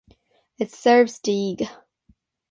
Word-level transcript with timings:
It 0.57 0.71
serves 0.71 1.19
Deeg. 1.19 1.67